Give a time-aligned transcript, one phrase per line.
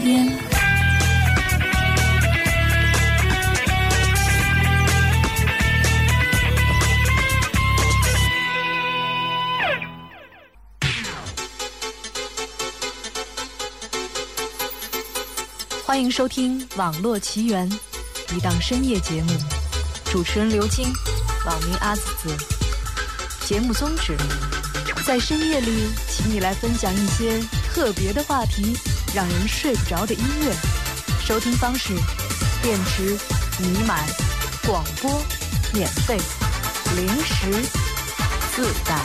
[0.00, 0.26] 边。
[15.84, 17.68] 欢迎收听《网络奇缘》，
[18.36, 19.32] 一档深夜节目，
[20.04, 20.86] 主持人刘晶，
[21.44, 22.36] 网名阿紫紫。
[23.46, 24.14] 节目宗旨：
[25.04, 27.40] 在深夜里，请你来分享一些
[27.72, 28.76] 特别的话题，
[29.14, 30.54] 让人睡不着的音乐。
[31.24, 31.94] 收听方式：
[32.62, 33.16] 电池、
[33.58, 34.06] 你买、
[34.66, 35.22] 广播、
[35.72, 36.18] 免费、
[36.96, 37.50] 零食
[38.54, 38.96] 自带。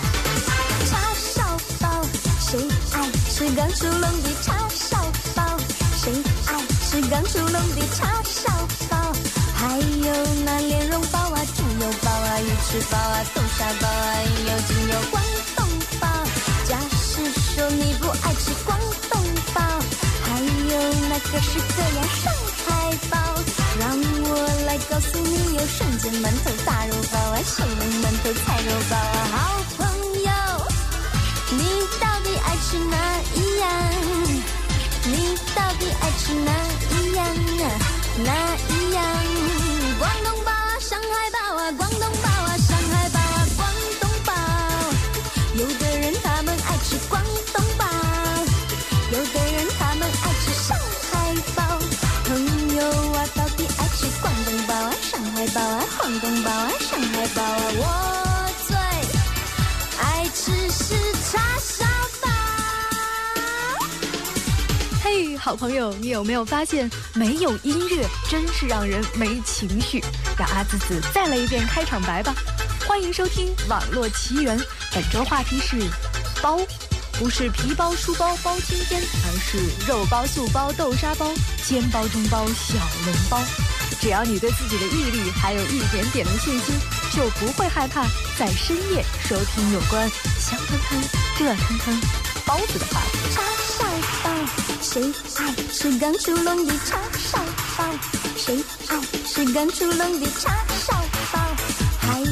[0.89, 2.05] 叉烧包，
[2.39, 2.59] 谁
[2.93, 5.57] 爱吃刚出笼的叉烧包？
[5.97, 6.13] 谁
[6.47, 9.13] 爱吃刚出笼的叉烧包？
[9.55, 15.23] 还有那莲蓉包啊、猪油包啊、鱼翅包啊、豆沙包啊，有精有广
[15.55, 15.67] 东
[15.99, 16.07] 包。
[16.65, 17.23] 假使
[17.55, 18.77] 说你不爱吃广
[19.09, 19.21] 东
[19.53, 19.61] 包，
[20.73, 22.33] 有那各式各样上
[22.65, 22.67] 海
[23.11, 23.13] 包，
[23.79, 24.27] 让我
[24.65, 29.37] 来告诉你，有生煎馒头、大肉包啊、小笼馒头、菜肉包啊，好
[29.77, 29.85] 朋
[30.23, 30.31] 友，
[31.51, 31.61] 你
[32.01, 32.97] 到底爱吃哪
[33.35, 33.69] 一样？
[35.05, 36.49] 你到底爱吃哪
[36.89, 37.65] 一样啊？
[38.25, 38.29] 哪
[38.69, 38.72] 一
[65.43, 70.01] 好朋友，你有没有发现，没有音乐真是让人没情绪？
[70.39, 72.33] 让阿紫紫再来一遍开场白吧。
[72.87, 74.57] 欢迎收听《网络奇缘》，
[74.95, 75.75] 本周话题是
[76.41, 76.57] 包，
[77.19, 81.29] 不是皮包、书包包青天，而是肉包、素包、豆沙包、
[81.67, 82.75] 煎包、中包、小
[83.05, 83.37] 笼包。
[83.99, 86.73] 只要你对自己的毅力还有一点点的信心，
[87.13, 88.05] 就不会害怕
[88.39, 91.01] 在深夜收听有关香喷喷、
[91.37, 92.01] 热腾腾
[92.45, 93.62] 包子的话题。
[94.93, 95.01] 谁
[95.39, 97.39] 爱吃刚出笼的叉烧
[97.75, 97.83] 包？
[98.37, 100.55] 谁爱吃刚出笼的叉
[100.85, 101.39] 烧包？
[101.99, 102.25] 还有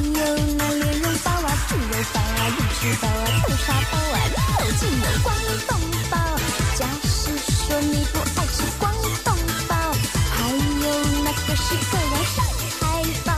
[0.60, 4.16] 那莲蓉包啊、猪肉包啊、鱼翅包啊、豆沙包啊，
[4.60, 5.36] 有精有广
[5.68, 5.72] 东
[6.12, 6.18] 包。
[6.78, 7.32] 假使
[7.66, 8.94] 说你不爱吃广
[9.24, 9.36] 东
[9.68, 9.76] 包，
[10.30, 10.86] 还有
[11.24, 12.46] 那各式各样上
[12.80, 12.82] 海
[13.26, 13.34] 包，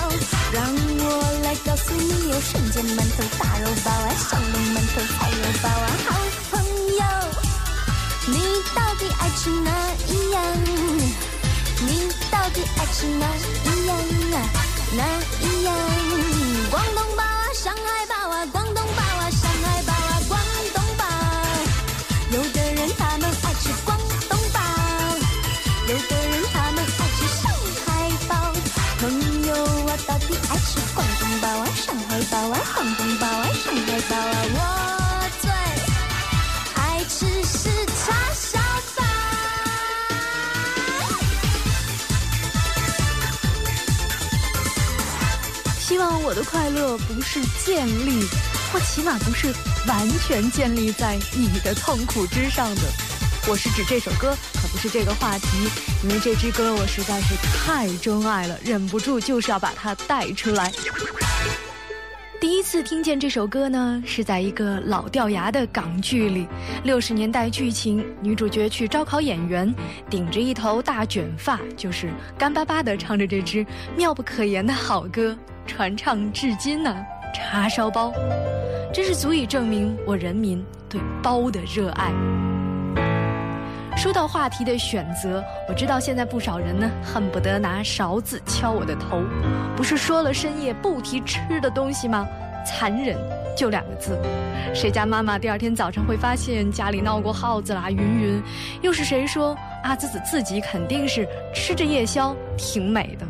[0.51, 0.67] 让
[1.00, 1.03] 我
[1.45, 4.12] 来告诉你，有生煎馒头、大肉包啊、
[9.44, 9.72] 底爱吃哪
[10.08, 10.42] 一样？
[11.86, 13.28] 你到底爱吃哪
[13.66, 13.93] 一样
[46.34, 48.26] 我的快乐不是建立，
[48.72, 49.54] 或起码不是
[49.88, 52.82] 完全建立在你的痛苦之上的。
[53.48, 55.48] 我是指这首歌，可不是这个话题，
[56.04, 60.72] 因为这支歌我实在是太钟爱了，忍不住就是要把它带出来。
[62.42, 66.48] 第一次听见这首歌呢，是在一个老掉牙的港剧里，
[66.84, 69.72] 六十年代剧情，女主角去招考演员，
[70.10, 73.64] 顶着一头大卷发，就是干巴巴的唱着这支
[73.96, 78.14] 妙不可言的好歌，传唱至今呢、叉烧包，
[78.93, 82.11] 真是足以证明我人民对包的热爱。
[83.96, 89.22] 说到话题的选择，我知道现在不少人呢恨不得拿勺子敲我的头。
[89.76, 92.28] 不是说了深夜不提吃的东西吗？
[92.66, 93.17] 残忍，
[93.58, 94.17] 就两个字。
[94.73, 97.90] 谁家妈妈第二天早上会发现家里闹过耗子啦？
[97.90, 98.43] 云云，
[98.82, 103.26] 又是谁说阿紫紫自己肯定是吃着夜宵挺美的？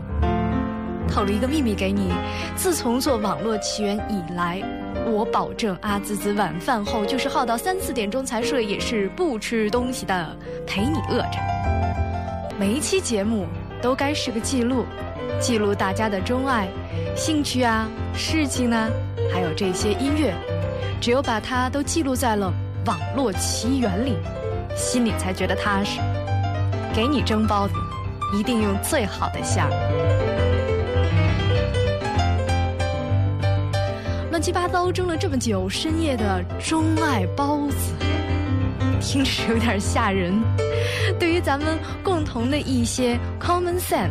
[1.13, 2.11] 透露一个秘密给你，
[2.55, 4.59] 自从做网络奇缘以来，
[5.05, 11.37] 我保证阿紫紫晚饭后就是耗到三四点钟才睡，也是不吃东西的，陪你饿着。
[12.59, 13.45] 每一期节目
[13.79, 14.87] 都该是个记录，
[15.39, 16.67] 记录大家的钟爱、
[17.15, 18.89] 兴趣啊、事情呢、
[19.31, 20.33] 还有这些音乐。
[20.99, 22.51] 只有把它都记录在了
[22.87, 24.17] 网络奇缘里，
[24.75, 25.99] 心里才觉得踏实。
[26.91, 27.75] 给你蒸包子，
[28.35, 30.02] 一定用最好的馅儿。
[34.33, 37.93] 乱七八糟争了这么久，深夜的钟爱包子，
[38.99, 40.33] 听着有点吓人。
[41.19, 44.09] 对于咱们共同的一些 common sense，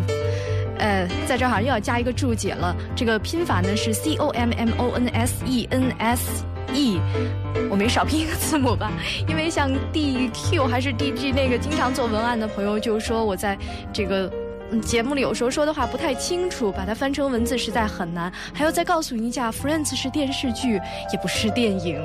[0.78, 2.72] 呃，在这儿又要加一个注解了。
[2.94, 7.00] 这个拼法呢是 c o m m o n s e n s e，
[7.68, 8.92] 我没少拼一个字母吧？
[9.26, 13.58] 因为像 d q 还是 d g 那个经常做文案的朋友就说我在
[13.92, 14.32] 这个。
[14.80, 18.32] 节目里有时候说的话不太清楚，把它翻成文字实在很难。
[18.54, 20.80] 还要再告诉你一下，《Friends》是电视剧，
[21.12, 22.00] 也不是电影。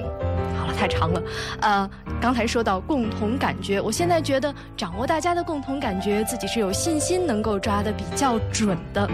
[0.60, 1.22] 好了，太长了。
[1.62, 9.10] 呃，刚才说到共同感觉，我现在觉得掌握大家的共同感觉，自己是有信心能够抓的比较准的。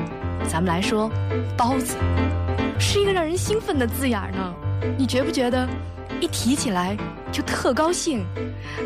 [0.50, 1.10] 咱们来说，
[1.58, 1.96] 包子
[2.80, 4.54] 是一个让人兴奋的字眼呢。
[4.98, 5.68] 你觉不觉得，
[6.20, 6.98] 一提起来
[7.32, 8.26] 就特高兴，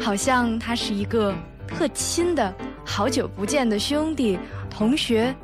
[0.02, 1.34] 好像他是一个
[1.68, 2.54] 特亲的
[2.86, 4.38] 好久不见的兄弟。
[4.78, 5.36] 同学，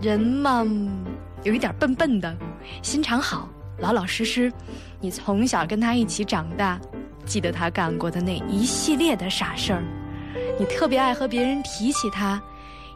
[0.00, 0.66] 人嘛，
[1.44, 2.36] 有一点笨笨的，
[2.82, 3.48] 心肠好，
[3.78, 4.52] 老老实实。
[4.98, 6.80] 你从小跟他一起长大，
[7.24, 9.84] 记得他干过的那一系列的傻事儿。
[10.58, 12.42] 你特别爱和别人提起他，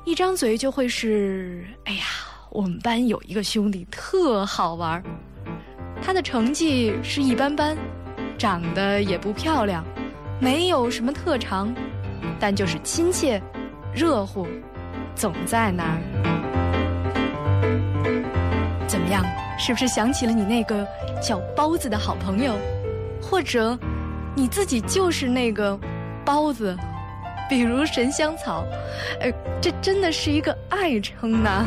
[0.04, 2.02] 一张嘴就会是：哎呀，
[2.50, 5.04] 我们班有一个兄弟特好玩儿。
[6.02, 7.78] 他的成绩是一般般，
[8.36, 9.84] 长得也不漂亮，
[10.40, 11.72] 没有什么特长，
[12.40, 13.40] 但就是亲切、
[13.94, 14.44] 热乎。
[15.18, 15.98] 总在那儿，
[18.86, 19.24] 怎么样？
[19.58, 20.86] 是不是想起了你那个
[21.20, 22.54] 叫包子的好朋友？
[23.20, 23.76] 或者
[24.36, 25.76] 你自己就是那个
[26.24, 26.76] 包子？
[27.48, 28.64] 比如神香草，
[29.20, 31.66] 呃，这真的是一个爱称呐。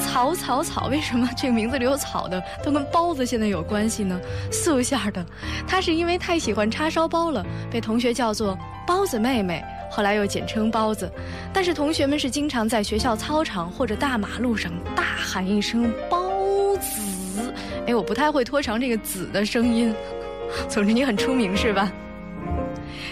[0.00, 4.18] 草草草，为什么这个名字里有草的都跟包子现在有关系呢？
[4.50, 5.24] 素馅的，
[5.64, 9.62] 他是因为太喜欢叉烧包了，被同学叫做包子妹妹。
[9.90, 11.10] 后来又简称包子，
[11.52, 16.30] 但是同学们是经常在学校操场或者大马路上大喊一声“包
[16.76, 17.52] 子”。
[17.86, 19.94] 哎，我不太会拖长这个“子”的声音。
[20.68, 21.90] 总之你很出名是吧？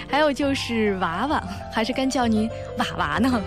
[0.08, 1.43] 还有就是娃娃，
[1.73, 3.43] 还是该叫你娃娃呢？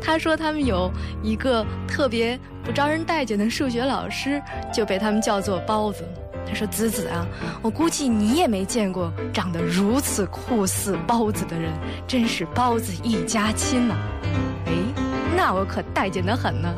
[0.00, 0.90] 他说他们有
[1.22, 4.40] 一个特别不招人待见的数学老师，
[4.72, 6.04] 就被他们叫做包子。
[6.48, 7.26] 他说：“子子啊，
[7.60, 11.72] 我估计你也没见过长得如此酷似包子的人，
[12.06, 13.96] 真是包子一家亲呐。”
[14.66, 14.72] 哎，
[15.36, 16.72] 那我可待见得很呢。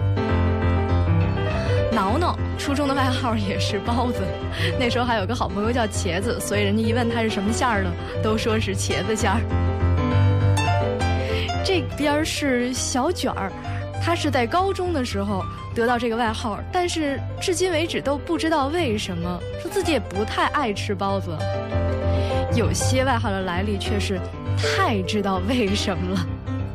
[1.92, 4.22] 挠挠初中的外号也是包子，
[4.78, 7.90] 那时候还有个好朋友叫茄子，所以人家一问他是什么馅儿的，
[8.22, 9.40] 都说是茄子馅儿。
[11.64, 13.52] 这边是小卷儿，
[14.02, 15.44] 他是在高中的时候。
[15.78, 21.30] 得到这个外号，但是至今为止都不知道为什么，说自己也不太爱吃包子。
[22.56, 24.18] 有些外号的来历却是
[24.56, 26.26] 太知道为什么了。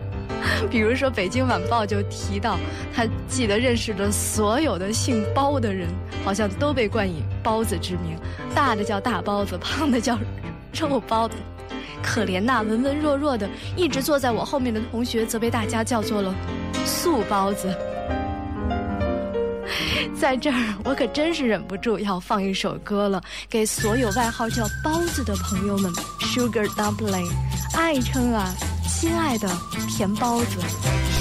[0.71, 2.57] 比如说《北京晚报》就提到，
[2.95, 5.89] 他记得认识的所有的姓包的人，
[6.23, 8.17] 好像都被冠以包子之名，
[8.55, 10.17] 大的叫大包子，胖的叫
[10.73, 11.35] 肉包子。
[12.01, 16.33] 可怜那文文弱弱的一直坐在我后面的同学，则被大家叫做了
[16.85, 17.67] 素包子。
[20.23, 20.55] 在这儿，
[20.85, 27.29] 我可真是忍不住要放一首歌了，给所有外号叫包子的朋友们，Sugar Dumpling，
[27.75, 28.55] 爱称啊，
[28.87, 29.49] 亲爱的
[29.89, 30.61] 甜包子。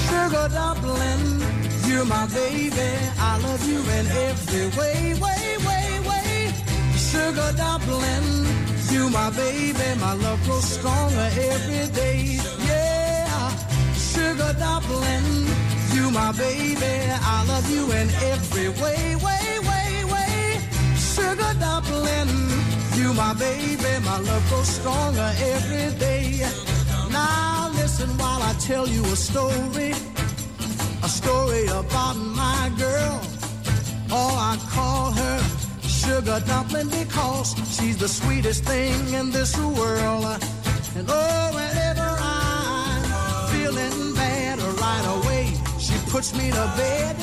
[0.06, 6.52] Sugar Dumpling，you're my baby，I love you in every way，way way way。
[6.96, 13.50] Sugar Dumpling，you're my baby，my love grows stronger every day，yeah。
[13.96, 15.71] Sugar Dumpling。
[15.94, 16.94] You my baby,
[17.34, 20.58] I love you in every way, way, way, way.
[20.96, 22.32] Sugar dumpling,
[22.96, 26.46] you my baby, my love grows stronger every day.
[27.10, 29.92] Now listen while I tell you a story,
[31.02, 33.20] a story about my girl.
[34.10, 35.38] Oh, I call her
[35.82, 40.24] sugar dumpling because she's the sweetest thing in this world.
[40.96, 41.81] And oh, whenever
[46.12, 47.16] puts me to bed.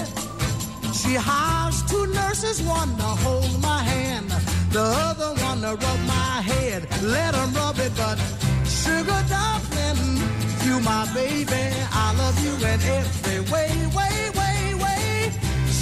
[0.95, 4.31] She hires two nurses, one to hold my hand,
[4.71, 6.81] the other one to rub my head.
[7.03, 8.17] Let them rub it, but
[8.65, 10.01] sugar dumpling,
[10.65, 11.65] you my baby.
[12.03, 15.31] I love you in every way, way, way, way.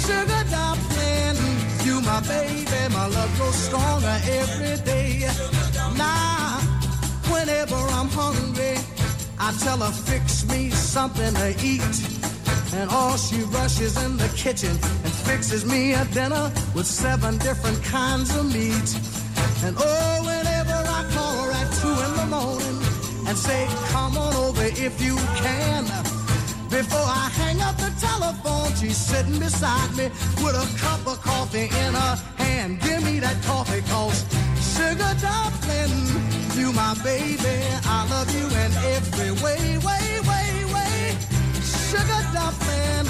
[0.04, 1.38] Sugar dumpling,
[1.86, 2.80] you my baby.
[2.92, 5.30] My love grows stronger every day.
[5.96, 6.60] Now,
[7.32, 8.76] whenever I'm hungry,
[9.40, 12.27] I tell her fix me something to eat.
[12.74, 17.82] And all she rushes in the kitchen and fixes me a dinner with seven different
[17.82, 18.88] kinds of meat.
[19.64, 22.78] And oh, whenever I call her at two in the morning
[23.26, 25.84] and say, come on over if you can,
[26.70, 30.10] Before I hang up the telephone, she's sitting beside me
[30.44, 32.80] with a cup of coffee in her hand.
[32.82, 34.20] Give me that coffee, cause
[34.76, 35.94] sugar dumpling,
[36.58, 37.56] you my baby.
[37.84, 39.97] I love you in every way, way
[41.87, 43.07] Sugar dumpling,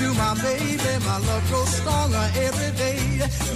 [0.00, 0.92] you my baby.
[1.04, 2.98] My love grows stronger every day.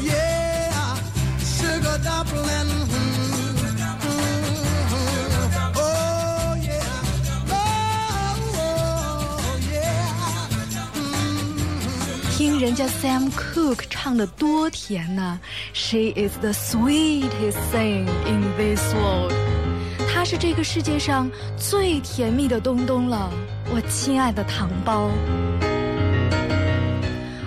[0.02, 0.96] Yeah,
[1.38, 2.70] sugar dumpling.
[2.90, 3.60] Mm,
[4.10, 5.02] mm,
[5.76, 10.14] oh yeah, oh, oh yeah.
[10.94, 12.36] Mm.
[12.36, 15.38] 听人家 Sam Cooke 唱的多甜呐、
[15.72, 19.32] She is the sweetest thing in this world。
[20.25, 23.31] 是这个世界上最甜蜜的东东了，
[23.71, 25.11] 我亲爱的糖包。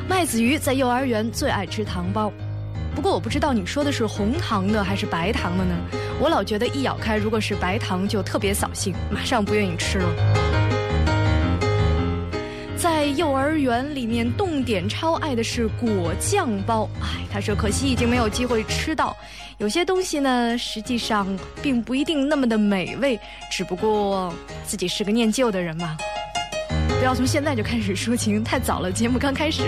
[0.08, 2.32] 麦子鱼在幼儿园最爱吃糖包，
[2.94, 5.74] 不过我不知道你说的是红糖的还是白糖的呢？
[6.20, 10.77] 我老觉得一咬开，如果是白糖就特别扫兴，马上不愿意吃了。
[12.80, 16.88] 在幼儿园里面，动点超爱的是果酱包。
[17.00, 19.16] 哎，他说可惜已经没有机会吃到。
[19.58, 21.26] 有些东西呢，实际上
[21.60, 23.18] 并不一定那么的美味，
[23.50, 24.32] 只不过
[24.64, 25.96] 自己是个念旧的人嘛。
[27.00, 29.62] 不要从现在就开始抒情，太早了，节目刚开始。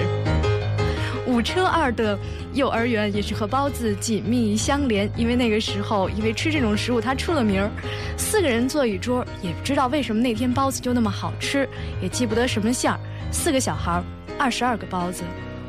[1.31, 2.19] 五车二的
[2.55, 7.71] 幼儿园也是和包子紧密相连，因为那个时候因为吃这种食物它出了名儿。
[8.17, 11.69] 四个人坐一桌，也不知道为什么那天包子就那么好吃，
[12.03, 12.99] 也记不得什么馅儿。
[13.31, 14.05] 四个小孩儿，
[14.39, 15.23] 二十二个包子，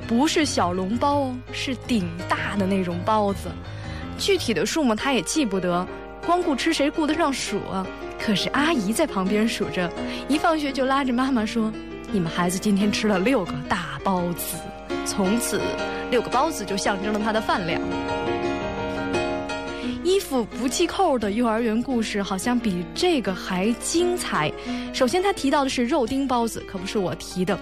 [0.07, 3.49] 不是小笼包哦，是顶大的那种包子。
[4.17, 5.87] 具体的数目他也记不得，
[6.25, 7.85] 光顾吃谁顾得上数啊？
[8.19, 9.91] 可是阿姨在旁边数着，
[10.27, 11.71] 一放学就拉着妈妈说
[12.11, 14.57] ：“你们孩子今天吃了六个大包子。”
[15.05, 15.61] 从此，
[16.09, 17.81] 六个包子就象征了他的饭量。
[20.03, 24.51] 衣服不系扣的幼儿园故事好像比这个还精彩。
[24.93, 27.57] 首先，他提到的是肉丁包子，可不是我提的。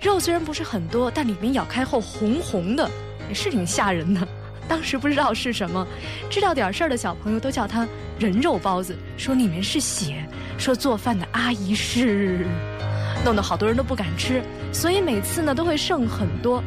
[0.00, 2.88] 肉虽然不是很多，但里面咬开后红红的，
[3.28, 4.26] 也是挺吓人的。
[4.68, 5.86] 当时不知道是什么，
[6.28, 10.22] 知道点事儿的小朋友都叫它人肉包子，说里面是血，
[10.58, 12.46] 说做饭的阿姨是，
[13.24, 16.62] 弄得好多人都不敢吃，所以每次呢都会剩很多。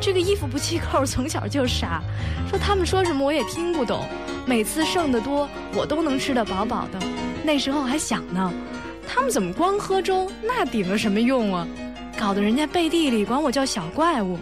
[0.00, 2.02] 这个衣服不系扣， 从小就傻，
[2.48, 4.06] 说他们说什么我也听不懂，
[4.44, 6.98] 每次剩的多，我都能吃得饱饱的。
[7.42, 8.52] 那时候还想呢，
[9.08, 11.66] 他们怎么光喝粥，那顶了什么用啊？
[12.18, 14.38] 搞得人家背地里管我叫小怪物。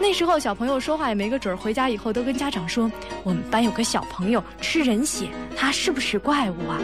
[0.00, 2.90] 那时候小朋友说话也没个准儿，回家以后都跟家长说，
[3.22, 6.80] 我们班有个小朋友吃人血，他是不是怪物啊？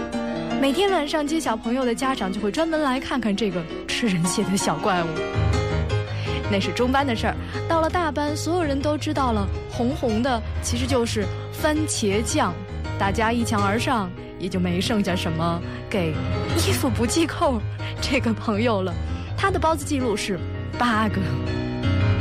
[0.61, 5.07] 每天晚上接小朋友的家长就会专门来看看这个吃人血的小怪物。
[6.51, 7.37] 那是中班的事儿，
[7.69, 12.53] 到了大班，所有人都知道了，红红的其实就是番茄酱，
[12.99, 16.13] 大家一抢而上，也就没剩下什么给
[16.57, 17.61] 衣服不系扣
[18.01, 18.93] 这个朋友了。
[19.37, 20.41] 他的包子记录是
[20.77, 21.21] 八个。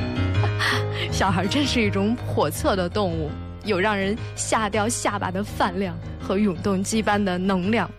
[1.11, 3.31] 小孩真是一种叵测的动物，
[3.65, 7.89] 有让人吓掉下巴的饭量和永动机般的能量。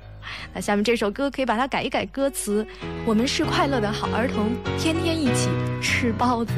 [0.54, 2.66] 那下面这首歌可以把它改一改歌词：
[3.04, 5.48] 我们是快乐的好儿童，天天一起
[5.80, 6.52] 吃包子。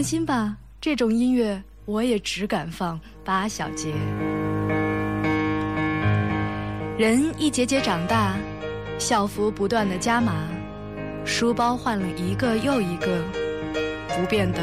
[0.00, 3.92] 放心吧，这种音乐我也只敢放八小节。
[6.96, 8.34] 人一节节长大，
[8.98, 10.48] 校服不断的加码，
[11.26, 13.22] 书包换了一个又一个，
[14.16, 14.60] 不变的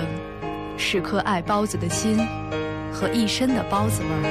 [0.75, 2.17] 是颗爱包子的心
[2.91, 4.23] 和一身的包子味儿。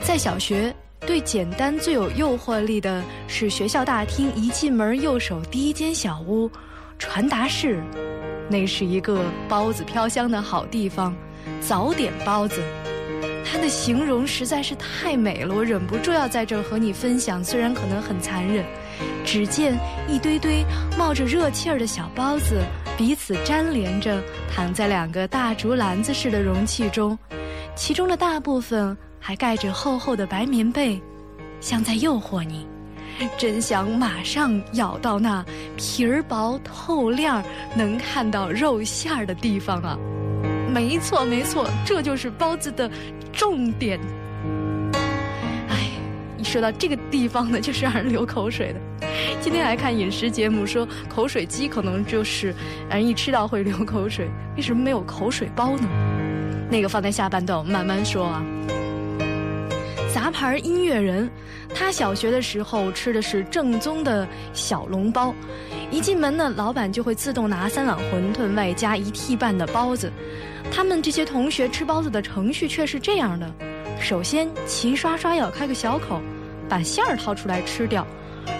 [0.00, 6.48] 在小学，对简单最有诱惑力的是学校大厅一进门右手第一间小屋，
[7.04, 7.84] 传达室。
[8.48, 11.14] 那是一个包子飘香的好地方，
[11.60, 12.62] 早点包子。
[13.44, 18.64] 它的形容实在是太美了，我忍不住要在這兒和你分享，虽然可能很残忍。
[19.24, 20.64] 只见一堆堆
[20.98, 22.62] 冒着热气儿的小包子，
[22.96, 27.18] 彼此粘连着，躺在两个大竹篮子似的容器中，
[27.76, 31.00] 其中的大部分还盖着厚厚的白棉被，
[31.60, 32.66] 像在诱惑你。
[33.36, 35.44] 真想马上咬到那
[35.76, 37.42] 皮儿薄透亮、
[37.74, 39.98] 能看到肉馅儿的地方啊！
[40.72, 42.90] 没错，没错，这就是包子的
[43.32, 44.00] 重点。
[45.68, 45.88] 哎，
[46.36, 49.08] 一说到这个地方呢，就是让人流口水的。
[49.40, 52.54] 今天来看饮食节目，说口水鸡可能就是
[52.88, 54.28] 让人一吃到会流口水。
[54.56, 55.88] 为什么没有口水包呢？
[56.70, 58.42] 那个放在下半段慢慢说啊。
[60.14, 61.28] 杂牌音乐人，
[61.74, 65.34] 他小学的时候吃的是正宗的小笼包，
[65.90, 70.12] 一进门呢，老板就会自动拿三碗馄饨外加一屉半的包子。
[70.70, 73.52] 他们这些同学吃包子的程序却是这样的：
[74.00, 76.22] 首先齐刷刷咬开个小口，
[76.68, 78.06] 把馅儿掏出来吃掉，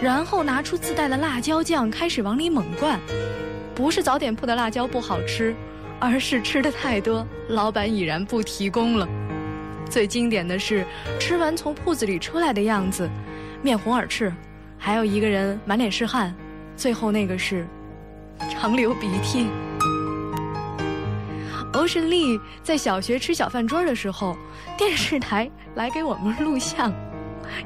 [0.03, 2.99] 然后拿出自带的辣椒酱开始往里猛灌。
[3.77, 5.55] 不是早点铺的辣椒不好吃，
[6.01, 9.09] 而是吃的太多，老板已然不提供了。
[9.89, 10.85] 最经典的是
[11.21, 13.09] 吃完从铺子里出来的样子，
[13.63, 14.33] 面红耳赤，
[14.79, 16.35] 还有一个人满脸是汗，
[16.77, 17.67] 最后那个是
[18.51, 19.47] 长流鼻涕。
[21.75, 24.37] 欧神丽在小学吃小饭桌的时候，
[24.77, 26.93] 电视台来给我们录像，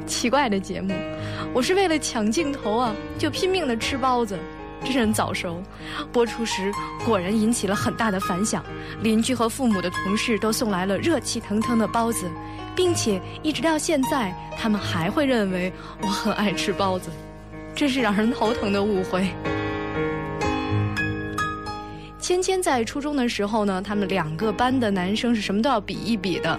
[0.06, 0.94] 奇怪的节目，
[1.52, 4.38] 我是为了抢镜头啊，就拼命的吃包子。
[4.84, 5.62] 真人早熟，
[6.12, 6.72] 播出时
[7.04, 8.64] 果然引起了很大的反响。
[9.02, 12.26] 邻居和父母的同事都送来了热气腾腾的包子，
[12.74, 17.10] 并且一直到现在，他们还会认为我很爱吃包子，
[17.74, 19.28] 真是让人头疼的误会。
[22.20, 26.58] 芊芊在初中的时候呢，他们两个班的男生是什么都要比一比的，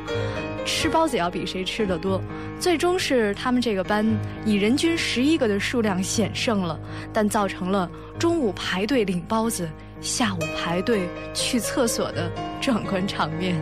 [0.66, 2.22] 吃包子要比谁吃的多。
[2.60, 4.06] 最终是他们这个班
[4.46, 6.80] 以人均十一个的数量险胜了，
[7.14, 9.70] 但造成了中午排队领包子，
[10.02, 13.56] 下午排队去厕所的壮观场面。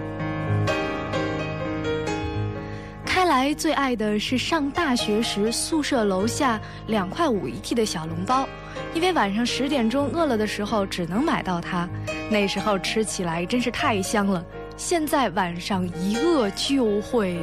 [3.05, 8.47] 开来最爱的是上大学时宿舍楼下两块五一屉的小笼包，
[8.93, 11.89] 因为晚上十点钟饿了的时候只能买到它，
[12.29, 14.45] 那时候吃起来真是太香了。
[14.77, 17.35] 现在晚上一饿就会。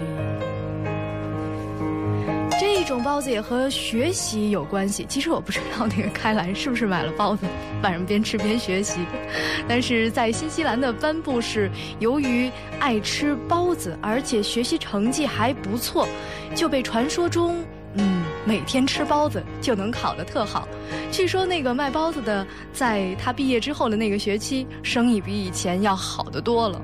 [2.61, 5.05] 这种包子也和学习有关系。
[5.09, 7.45] 其实我不知道那个开兰是不是买了包子，
[7.83, 9.01] 晚上边吃边学习。
[9.67, 11.69] 但是在新西兰的颁布是，
[11.99, 16.07] 由于爱吃包子，而且学习成绩还不错，
[16.55, 17.57] 就被传说中，
[17.95, 20.69] 嗯，每天吃包子就能考得特好。
[21.11, 26.81] 据说那个卖包子的，在他毕业之后的那个学期，生意比以前要好得多了。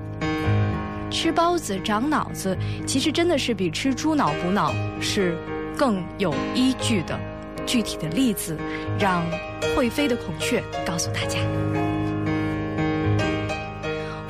[1.10, 5.36] 吃包子长脑子，其实真的是比吃猪脑补脑是。
[5.78, 7.18] 更有依据的
[7.64, 8.54] 具体的例子，
[8.98, 9.24] 让
[9.74, 11.38] 会飞的孔雀告诉大家。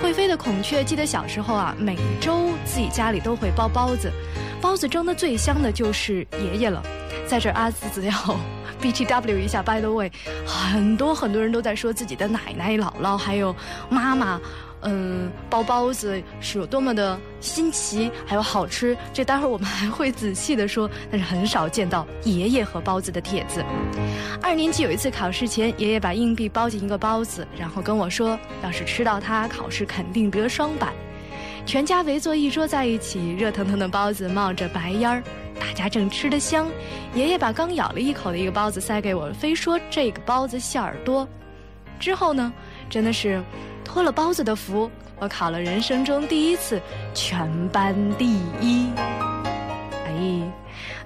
[0.00, 4.12] 会飞的孔雀记得小时候啊，每周自己家里都会包包子，
[4.60, 6.80] 包子蒸的最香的就是爷爷了。
[7.26, 8.12] 在这阿紫紫要
[8.80, 10.12] B T W 一下，By the way，
[10.46, 13.56] 很多很多人都在说自己的奶奶、姥姥还有
[13.88, 14.40] 妈妈。
[14.82, 20.88] 嗯，包包子是有多么的新奇，还有好吃，这待会儿我们还会仔细的说。
[21.10, 23.62] 但是很少见到爷爷和包子的帖子。
[24.40, 30.92] 二年级有一次考试前，爷爷把硬币包进一个包子，然后跟我说，要是吃到它，考试肯定得双百。
[31.66, 35.22] 全家围坐一桌在一起，热腾腾的包子冒着白烟儿，
[35.60, 36.66] 大家正吃得香。
[37.12, 41.28] 爷爷把刚咬了一口的一个包子塞给我，非说这个包子馅儿多。
[41.98, 42.50] 之后呢，
[42.88, 43.42] 真的是。
[43.90, 46.80] 托了包子的福我考了人生中第一次
[47.12, 48.88] 全班第一。
[48.96, 50.52] 哎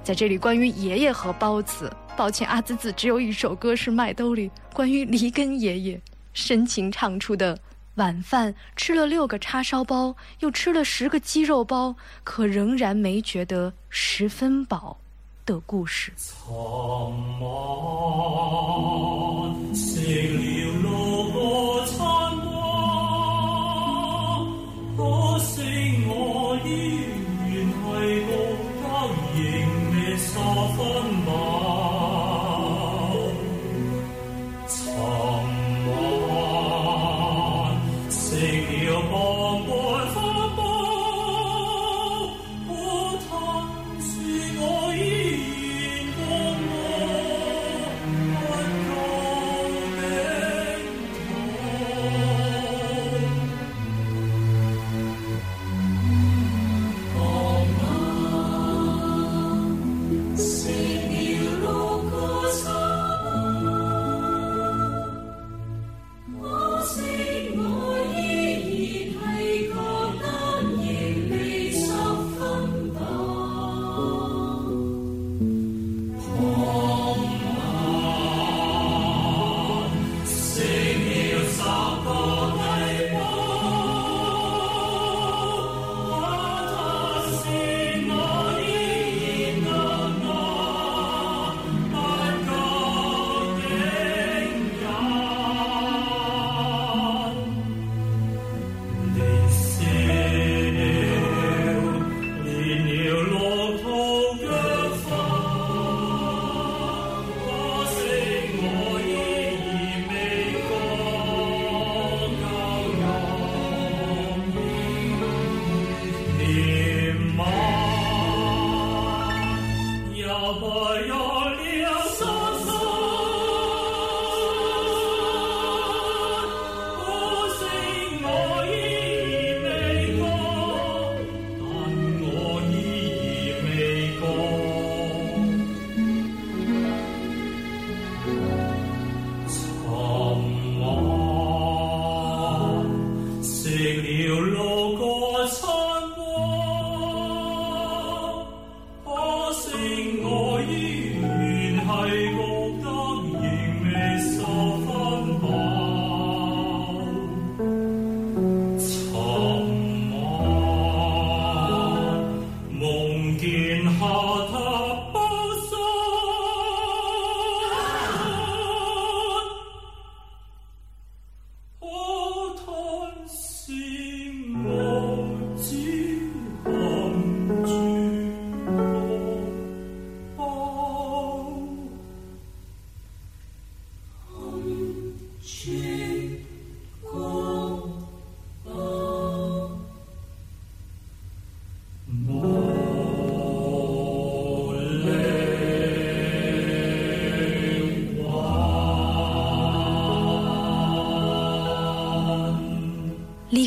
[0.03, 5.99] 在这里关于爷爷和包子抱歉阿兹紫只有一首歌是麦兜里关于梨根爷爷
[6.35, 7.59] 深情唱出的。
[7.95, 14.95] 晚饭吃了六个叉烧包又吃了十个鸡肉包可仍然没觉得十分饱
[15.47, 16.13] 的故事。
[25.35, 25.63] 可惜
[26.07, 26.69] 我依
[27.43, 27.83] 然系
[28.29, 28.31] 故
[28.81, 28.87] 交，
[29.35, 29.43] 仍
[29.91, 30.31] 未疏
[30.77, 30.79] 忽。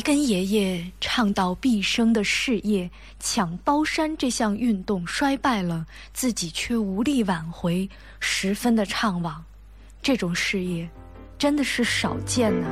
[0.08, 2.90] 根爷爷倡导毕生的事业
[3.20, 7.86] 抢包山这项运动衰败了，自己却无力挽回，
[8.18, 9.34] 十分的怅惘。
[10.00, 10.88] 这种事业
[11.36, 12.66] 真的是少见呢。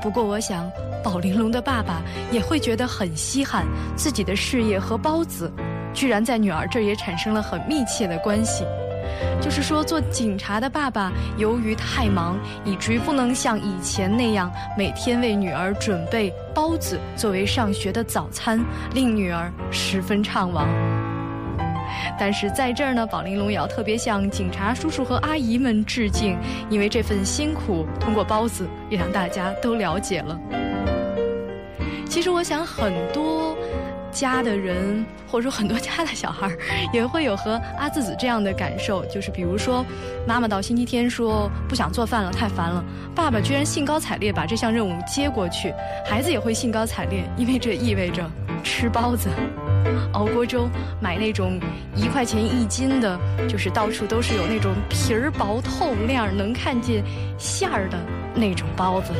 [0.00, 0.70] 不过，我想
[1.02, 5.52] 宝玲珑的爸爸也会觉得很稀罕，自己的事业和包子
[5.92, 8.62] 居然在女儿这也产生了很密切的关系。
[9.40, 20.66] 就是说，做警察的爸爸由于太忙，以至于不能像以前那样每天为女儿准备包子作为上学的早餐，令女儿十分怅惘。
[22.18, 26.38] 但是在这儿呢，宝玲珑也要特别向警察叔叔和阿姨们致敬，
[26.70, 30.38] 因为这份辛苦通过包子也让大家都了解了。
[32.08, 33.51] 其实我想很多。
[34.12, 36.50] 家的人，或者说很多家的小孩
[36.92, 39.84] 也会有和阿字子这样的感受，就是比如说，
[40.28, 45.72] 妈妈到星期天说不想做饭了，太烦了，爸爸居然兴高采烈把这项任务接过去，
[46.06, 48.30] 孩子也会兴高采烈，因为这意味着
[48.62, 49.28] 吃包子、
[50.12, 50.68] 熬锅粥、
[51.00, 51.58] 买那种
[51.96, 57.02] 一块钱一斤的，就是到处都是有那种皮儿薄透亮、能看见
[57.38, 57.98] 馅儿的
[58.34, 59.12] 那种包子。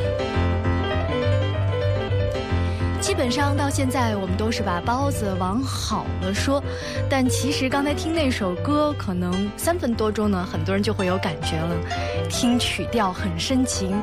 [3.03, 6.63] 基本上到现在，我们都是把包子往好了说，
[7.09, 11.75] 但其实刚才听那首歌，可能三分多钟呢，很多人就会有感觉了。
[12.29, 14.01] 听曲调很深情，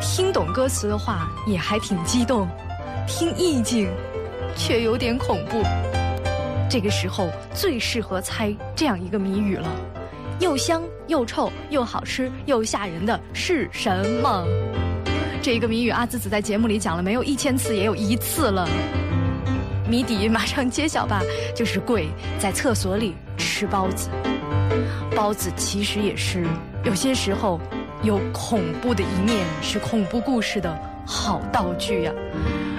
[0.00, 2.48] 听懂歌词的话也还挺激动，
[3.06, 3.90] 听意境
[4.56, 5.62] 却有点恐怖。
[6.68, 9.68] 这个时候最适合猜这样一个谜语了：
[10.38, 14.46] 又香又臭又好吃又吓人的是什么？
[15.42, 18.68] 这一个谜语，阿紫紫在节目里讲了没有一千次，也有一次了。
[19.88, 21.22] 谜底马上揭晓吧，
[21.56, 24.10] 就是鬼在厕所里吃包子。
[25.16, 26.46] 包子其实也是
[26.84, 27.58] 有些时候
[28.02, 32.12] 有恐怖的一面，是恐怖故事的好道具呀。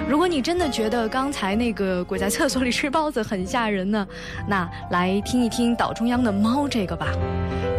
[0.08, 4.06] 如果你真的觉得刚才那个鬼在厕所里吃包子很吓人呢，
[4.46, 7.08] 那来听一听岛中央的猫这个吧。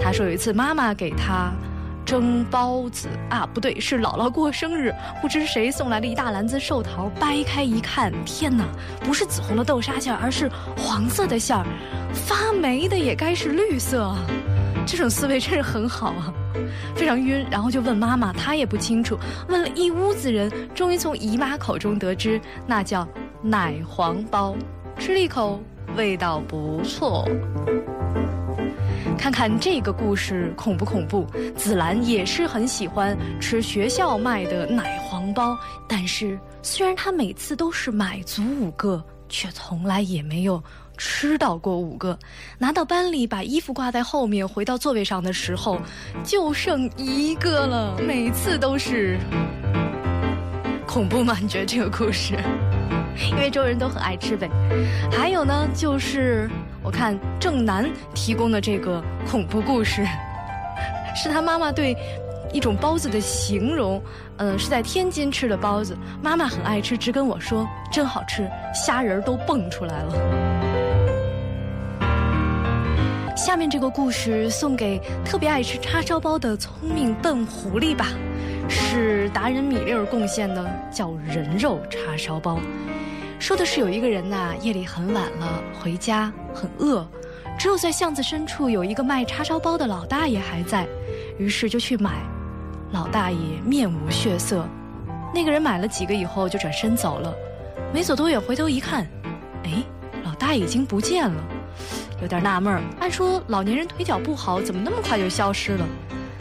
[0.01, 1.53] 他说有一次妈妈给他。
[2.13, 3.07] 蒸包子。
[3.27, 8.63] 啊，不对，是姥姥过生日，不知谁送来了一大篮子寿桃，掰开一看，天哪，
[8.99, 10.47] 不是紫红的豆沙馅儿，而是
[10.77, 11.65] 黄色的馅儿，
[12.13, 14.13] 发霉的也该是绿色，
[14.85, 16.31] 这种思维真是很好啊，
[16.95, 23.07] 非常晕，然后就问妈妈，她也不清楚，问了一屋子人，终于从姨妈口中得知，那叫
[23.41, 24.55] 奶黄包，
[24.99, 25.59] 吃了一口，
[25.97, 27.27] 味道不错。
[29.23, 31.25] 看看这个故事恐不恐怖？
[31.55, 35.57] 紫兰也是很喜欢吃学校卖的奶黄包，
[35.87, 40.61] 但是虽然她每次都是买足五个，却从来也没有
[40.97, 42.19] 吃到过五个。
[42.57, 45.79] 拿到班里，把衣服挂在后面，回到座位上的时候，
[46.25, 47.95] 就剩一个了。
[48.05, 49.17] 每次都是
[50.85, 51.37] 恐怖吗？
[51.41, 52.37] 你觉得这个故事？
[53.31, 54.49] 因为周围人都很爱吃呗。
[55.09, 56.49] 还有呢，就是。
[56.83, 60.05] 我看正南提供的这个恐怖故事，
[61.15, 61.95] 是他妈妈对
[62.51, 64.01] 一种包子的形容。
[64.37, 70.13] 嗯，是在天津吃的包子，妈妈很爱吃，直跟我说真好吃，虾仁都蹦出来了。
[73.37, 78.07] 下面这个故事送给特别爱吃叉烧包的聪明笨狐狸吧，
[78.67, 82.59] 是达人米粒儿贡献的，叫人肉叉烧包。
[83.43, 87.05] 说的是有一个人呐，夜里很晚了回家，很饿，
[87.59, 90.87] 只有在巷子深处有一个卖叉烧包的老大爷还在，
[91.37, 92.21] 于是就去买。
[92.93, 94.65] 老大爷面无血色，
[95.35, 97.35] 那个人买了几个以后就转身走了。
[97.93, 99.05] 没走多远，回头一看，
[99.65, 99.83] 哎，
[100.23, 101.43] 老大爷已经不见了，
[102.21, 102.81] 有点纳闷儿。
[103.01, 105.85] 按说老年人腿脚不好，怎么那么快就消失了？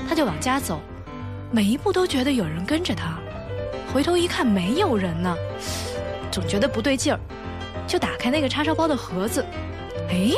[0.08, 0.80] 他就往家走，
[1.50, 3.18] 每一步都觉得有人跟着他。
[3.92, 5.36] 回头一看，没有人呢，
[6.32, 7.20] 总觉得不对劲儿，
[7.86, 9.44] 就打开那个叉烧包的盒子，
[10.08, 10.32] 哎，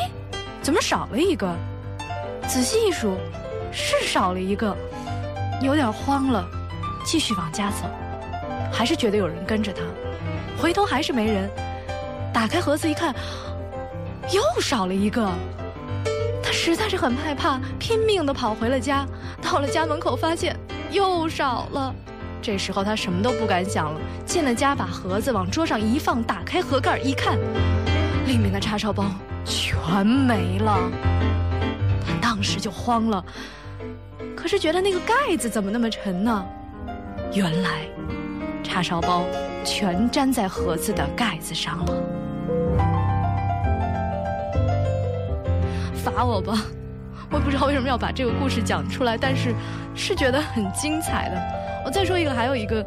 [0.60, 1.50] 怎么少了一个？
[2.48, 3.16] 仔细一数，
[3.72, 4.76] 是少了一个。
[5.62, 6.44] 有点慌了，
[7.06, 7.88] 继续往家走，
[8.72, 9.82] 还是觉得有人跟着他。
[10.60, 11.48] 回头还是没人，
[12.32, 13.14] 打开盒子一看，
[14.32, 15.30] 又少了一个。
[16.42, 19.06] 他实在是很害怕，拼命的跑回了家。
[19.40, 20.56] 到了家门口，发现
[20.90, 21.94] 又少了。
[22.44, 27.38] 这时候他什么都不敢想了，进了家，把盒子往桌上一放，打开盒盖一看，
[28.26, 29.06] 里面的叉烧包
[29.46, 30.78] 全没了。
[32.06, 33.24] 他当时就慌了。
[34.36, 36.44] 可是觉得那个盖子怎么那么沉呢？
[37.32, 37.88] 原来，
[38.62, 39.24] 叉烧包
[39.64, 41.94] 全粘在盒子的盖子上了。
[45.94, 46.62] 罚我吧！
[47.30, 49.54] 我也不知道为什么要把这个故事讲出来，但是
[49.94, 51.63] 是觉得很精彩的。
[51.84, 52.84] 我再说一个，还有一个，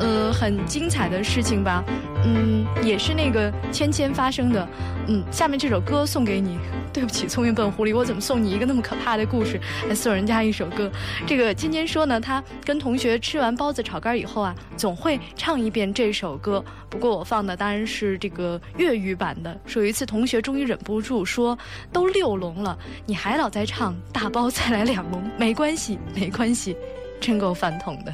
[0.00, 1.84] 呃，很精彩的事情吧。
[2.24, 4.68] 嗯，也是那个芊芊发生的。
[5.06, 6.58] 嗯，下面这首歌送给你。
[6.92, 10.90] 对不起，聪明笨狐狸，我怎么送你一个那么可怕的故事，还送人家一首歌？
[11.24, 16.62] 这个芊芊说呢，她跟同学吃完包子炒肝以后啊，总会唱一遍这首歌。
[16.90, 19.56] 不过我放的当然是这个粤语版的。
[19.66, 21.56] 说有一次同学终于忍不住说
[21.92, 25.22] ：“都六笼了，你还老在唱大包再来两笼？
[25.38, 26.76] 没关系，没关系，
[27.20, 28.12] 真够饭桶的。”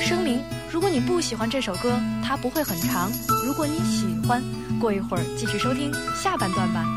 [0.00, 3.10] 声明：如果你不喜欢这首歌，它不会很长；
[3.44, 4.42] 如果你喜欢，
[4.80, 6.95] 过一会儿继续收听下半段吧。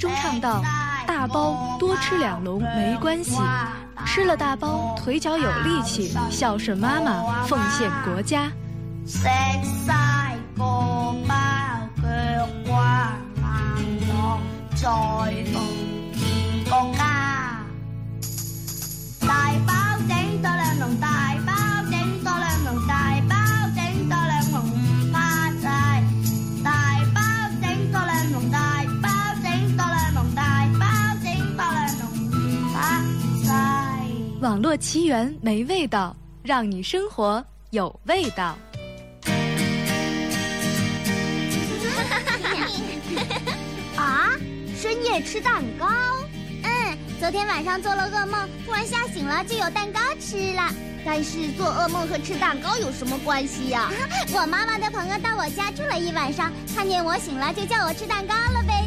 [0.00, 0.62] 中唱道
[1.06, 3.38] ：“大包多吃两笼没关系，
[4.06, 8.50] 吃了大包腿脚有力气，孝顺妈妈，奉献国家。”，
[19.20, 19.74] 大包
[20.08, 21.69] 整多两笼大。
[34.50, 38.46] 网络奇缘没味道，让你生活有味道。
[43.96, 44.32] 啊，
[44.76, 45.86] 深夜吃蛋糕？
[46.64, 50.68] 嗯，昨天晚上做了噩梦，突然吓醒了就有蛋糕吃了。
[51.06, 53.88] 但是做噩梦和吃蛋糕有什么关系呀？
[54.34, 58.84] 我妈妈的朋友到我家住了一晚上，看见我醒了就叫我吃蛋糕了呗。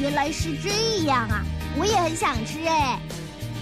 [0.00, 0.70] 原来是这
[1.04, 1.44] 样啊，
[1.78, 2.98] 我也很想吃哎。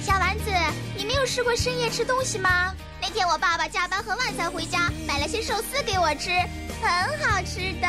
[0.05, 0.51] 小丸子，
[0.99, 2.75] 你没有试过深夜吃东西吗？
[3.01, 6.31] 那天我爸爸加班很晚才回家，买了些寿司给我吃，
[6.83, 7.89] 很好吃的。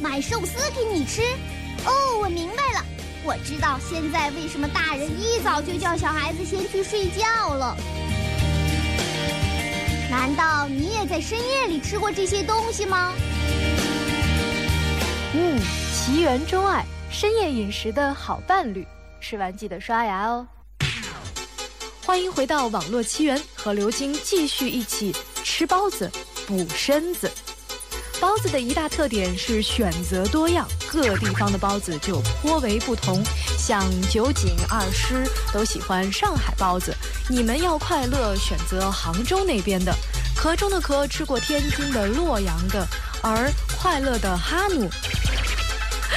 [0.00, 1.22] 买寿司给你吃？
[1.86, 2.84] 哦，我明白了，
[3.22, 7.76] 我知道现在为什么大人一早就叫小孩子先去睡觉了。
[10.10, 13.12] 难道你也在深夜里吃过这些东西吗？
[15.34, 15.56] 嗯，
[15.92, 18.84] 奇缘钟爱，深夜饮食的好伴侣，
[19.20, 20.44] 吃完记得刷牙哦。
[22.06, 25.10] 欢迎回到网络奇缘，和刘晶继续一起
[25.42, 26.10] 吃包子
[26.46, 27.30] 补身子。
[28.20, 33.22] 包子的一大特点是选择多样，各地方的包子就颇为不同。
[33.58, 36.94] 像九井、二师都喜欢上海包子，
[37.30, 39.94] 你们要快乐选择杭州那边的。
[40.36, 42.86] 壳中的壳吃过天津的、洛阳的，
[43.22, 44.90] 而快乐的哈努。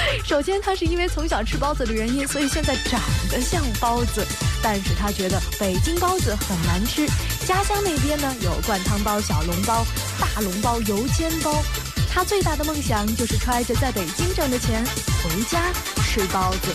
[0.25, 4.25] 首先，他是因为从小吃包子的原因，所以现在长得像包子。
[4.61, 7.05] 但是他觉得北京包子很难吃，
[7.45, 9.85] 家乡那边呢有灌汤包、小笼包、
[10.19, 11.61] 大笼包、油煎包。
[12.09, 14.83] 他最大的梦想就是揣着在北京挣的钱
[15.23, 15.71] 回家
[16.03, 16.73] 吃包子。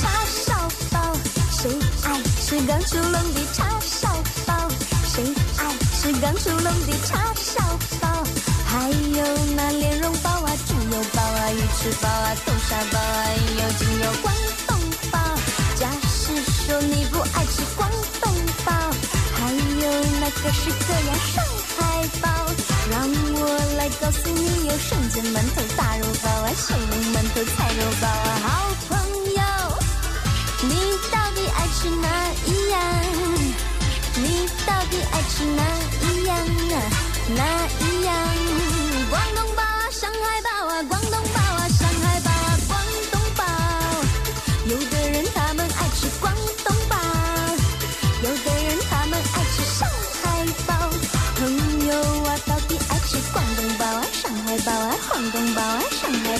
[0.00, 1.16] 叉烧包，
[1.52, 1.70] 谁
[2.02, 4.68] 爱吃刚出笼的叉烧包？
[5.06, 5.22] 谁
[5.58, 7.69] 爱吃刚出笼的叉烧
[11.80, 14.34] 啊、鱼翅包啊、豆沙包啊，有金有广
[14.66, 14.76] 东
[15.10, 15.18] 包。
[15.76, 17.90] 假使说你不爱吃广
[18.20, 18.34] 东
[18.66, 18.72] 包，
[19.34, 21.42] 还有那各式各样上
[21.78, 21.80] 海
[22.20, 22.28] 包。
[22.90, 23.40] 让我
[23.78, 28.48] 来告诉你，有生煎馒头、大肉包啊，小笼馒头、菜肉包啊，好
[28.88, 28.98] 朋
[29.32, 29.42] 友，
[30.68, 30.74] 你
[31.10, 32.08] 到底爱吃哪
[32.44, 32.78] 一样？
[34.16, 35.62] 你到底爱吃哪
[36.02, 36.76] 一样啊？
[37.36, 37.40] 哪
[37.80, 38.14] 一样？
[39.08, 39.49] 广东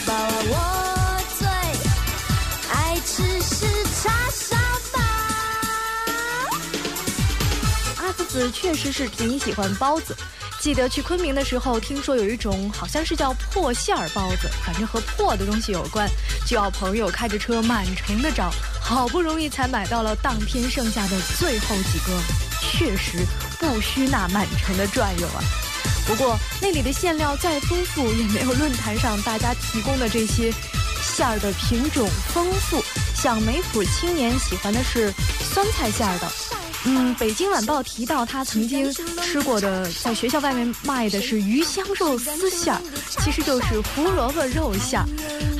[0.07, 0.33] 包啊？
[0.49, 0.55] 我
[1.39, 1.49] 最
[2.73, 3.67] 爱吃是
[4.03, 4.57] 叉烧
[4.93, 4.99] 包。
[8.03, 10.17] 阿福子确实是挺喜欢包子。
[10.61, 16.07] 记得去昆明的时候，听说有一种好像是叫破馅儿包子，反正和破的东西有关，
[16.47, 18.51] 就要朋友开着车满城的找，
[18.83, 22.21] 好不容易才买到了当天剩下的最后几个。
[22.61, 23.25] 确实
[23.59, 25.41] 不虚那满城的转悠啊！
[26.11, 30.53] 不过那里的馅料再丰富，也没有论坛上大家提供的这些
[31.01, 32.83] 馅儿的品种丰富。
[33.15, 35.15] 像梅浦青年喜欢的是
[35.55, 36.29] 酸菜馅儿的。
[36.85, 38.93] 嗯，北京晚报提到他曾经
[39.23, 45.07] 吃过的，在学校外面卖的是鱼香肉丝馅儿，其实就是胡萝卜肉馅儿。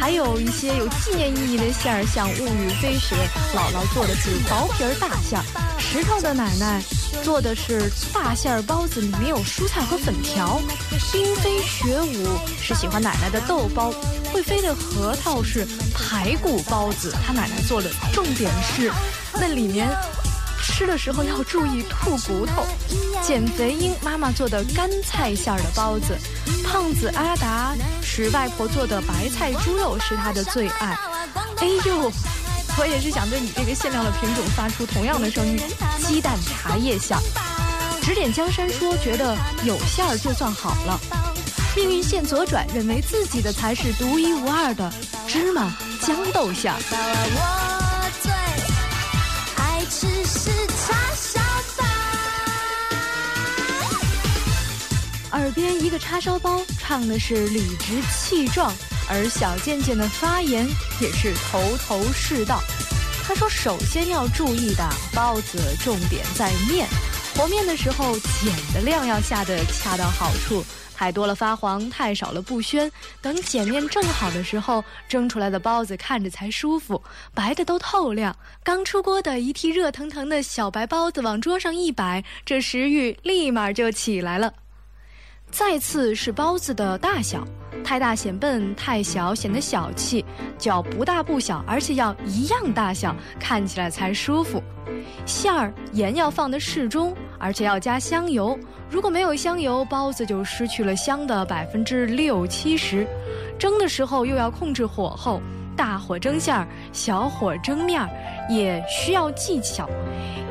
[0.01, 3.15] 还有一些有纪念意义的馅儿，像物语飞雪
[3.55, 5.45] 姥姥做的是薄皮儿大馅儿，
[5.93, 6.81] 石头的奶奶
[7.25, 10.63] 做的是大馅儿包子，里面有蔬菜和粉条。
[11.11, 13.93] 冰飞雪舞是喜欢奶奶的豆包，
[14.33, 18.89] 会飞的核桃是排骨包子，他奶奶做的，重点是
[19.35, 19.89] 那里面。
[20.63, 22.65] 吃的时候要注意吐骨头。
[23.21, 26.17] 减肥鹰妈妈做的干菜馅儿的包子，
[26.65, 30.97] 胖子阿达是外婆做的白菜猪肉是他的最爱。
[31.57, 32.13] 哎呦，
[32.81, 35.61] 我也是想对你这个限量的品种发出同样的声音：
[35.99, 37.21] 鸡蛋茶叶馅儿。
[38.01, 40.99] 指点江山说觉得有馅儿就算好了。
[41.77, 44.91] 命运线左转认为自己的才是独一无二的
[45.29, 46.81] 芝麻豇豆馅儿。
[55.33, 58.73] 耳边一个叉烧包，唱的是理直气壮，
[59.11, 60.65] 而小健健的发言
[61.01, 62.63] 也是头头是道。
[63.27, 66.89] 他说：“首先要注意的，包子重点在面，
[67.37, 70.65] 和面的时候碱的量要下得恰到好处，
[70.97, 72.91] 太多了发黄，太少了不宣。
[73.23, 77.01] 等碱面正好的时候，蒸出来的包子看着才舒服，
[77.33, 78.37] 白的都透亮。
[78.65, 84.53] 刚出锅的一屉热腾腾的小白包子往桌上一摆，这食欲立马就起来了。”
[85.51, 87.47] 再次是包子的大小，
[87.85, 90.25] 太大显笨，太小显得小气，
[90.57, 94.63] 脚不大不小，而且要一样大小，看起来才舒服。
[95.27, 98.59] 馅儿盐要放的适中，而且要加香油。
[98.89, 103.07] 如果没有香油，包子就失去了香的百分之六七十。
[103.59, 105.43] 蒸的时候又要控制火候。
[105.77, 108.09] 大火蒸馅儿，小火蒸面儿，
[108.49, 109.89] 也需要技巧。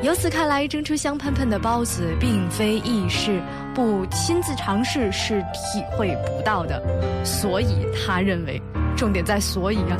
[0.02, 3.40] 由此看来，蒸出香喷喷的包子并非易事，
[3.74, 6.82] 不亲自尝试是体会不到的。
[7.24, 8.60] 所以他认为，
[8.96, 9.98] 重点在所以啊，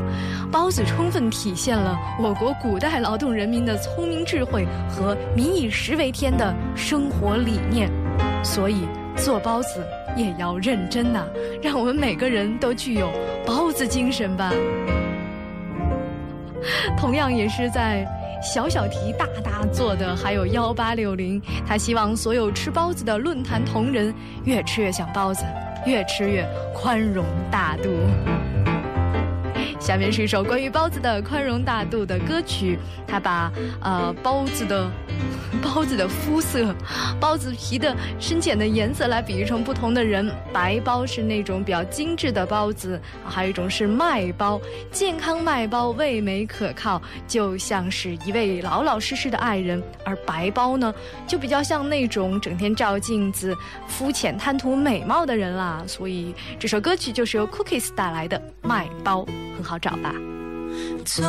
[0.51, 7.89] 包子充分体现了我国古代劳动人民的聪明智慧和民以食为天的生活理念。
[8.43, 9.85] 所以做包子
[10.17, 11.27] 也要认真呐，
[11.61, 13.11] 让我们每个人都具有
[13.45, 14.51] 包子精神吧。
[16.97, 18.05] 同样也是在
[18.41, 24.13] 小小题大大做的，还有幺八六零，他希望所有吃包子的论坛同仁
[24.45, 25.43] 越吃越想包子，
[25.85, 27.89] 越吃越宽容大度。
[29.79, 33.51] 下面是一首关于包子的宽容大度的歌曲，他把
[33.81, 34.89] 呃包子的。
[35.61, 36.73] 包子的肤色，
[37.19, 40.31] 包子皮的深浅的颜色来比喻成不同的人。
[40.53, 44.59] 白包是那种比较精致的包子，还有一种是麦包，
[44.91, 49.81] 健康麦包，味美可靠，就像是一位老老实实的爱人。
[50.03, 50.93] 而白包呢，
[51.27, 53.55] 就比较像那种整天照镜子、
[53.87, 55.83] 肤浅贪图美貌的人啦。
[55.87, 59.21] 所以这首歌曲就是由 Cookies 带来的《麦包》，
[59.55, 60.13] 很好找吧。
[61.03, 61.23] 在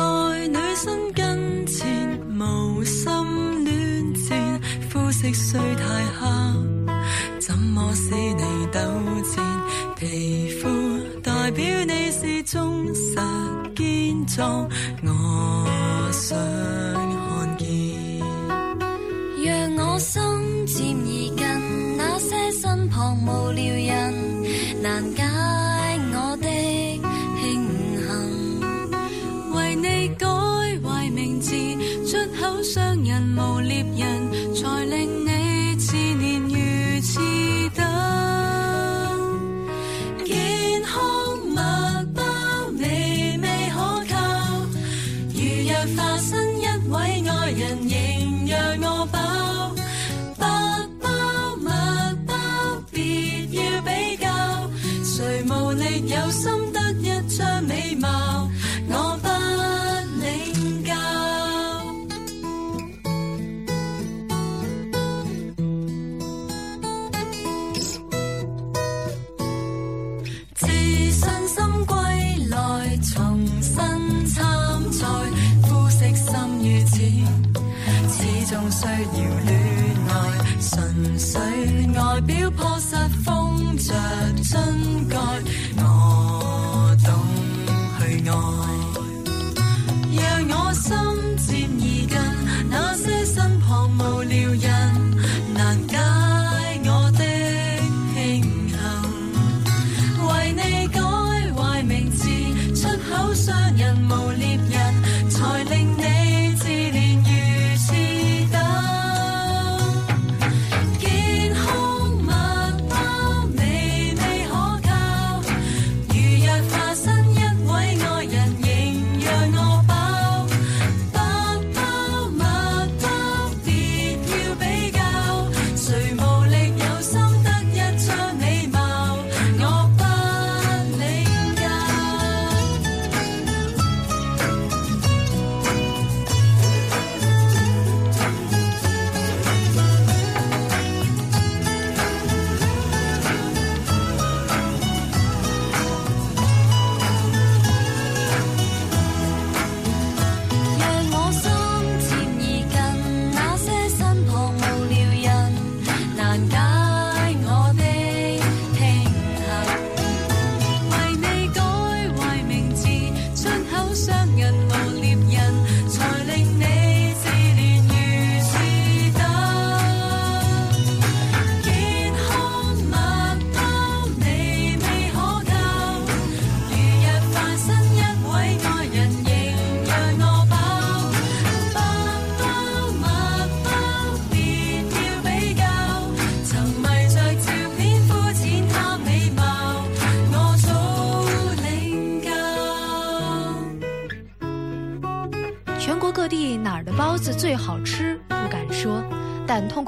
[0.47, 1.85] 女生跟前，
[2.39, 3.82] 无心恋
[4.89, 5.83] 肤色虽太
[6.19, 6.27] 黑，
[7.39, 8.79] 怎么使你斗
[9.35, 9.43] 战？
[9.95, 10.67] 皮肤
[11.21, 13.15] 代表你是忠实
[13.75, 14.67] 坚壮，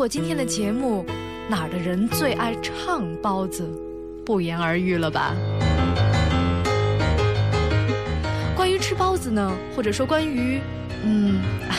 [0.08, 1.06] 今天的节目，
[1.50, 3.68] 哪儿的人最爱唱包子，
[4.26, 5.34] 不言而喻了吧？
[8.56, 10.60] 关于吃包子呢，或者说关于，
[11.04, 11.76] 嗯，哎。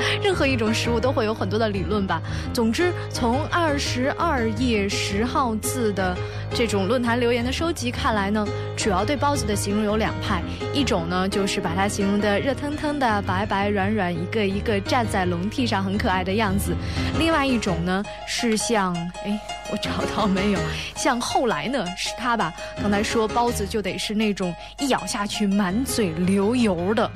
[0.22, 2.22] 任何一种食物都会有很多的理论吧。
[2.54, 6.16] 总之，从二十二页十号字的
[6.52, 8.46] 这种论坛留言的收集看来呢，
[8.76, 10.42] 主要对包子的形容有两派，
[10.74, 16.72] 一种呢就是把它形容的热腾腾的、白白软软，一个一个站在笼屉上很可爱的样子；
[17.18, 18.94] 另外一种呢是像，
[19.24, 19.40] 哎，
[19.70, 20.60] 我找到没有？
[20.96, 22.52] 像后来呢是他吧？
[22.82, 27.10] 刚才说包子就得是那种一咬下去满嘴流油的。